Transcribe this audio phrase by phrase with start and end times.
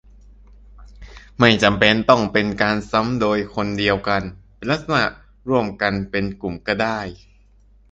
[1.39, 4.21] ไม่จำเป็นต้องเป็นการซ้ำโดยคนเดียวกัน-
[4.55, 5.03] เป็นลักษณะ
[5.49, 6.99] ร่วมกันเป็นกลุ่มก็ได้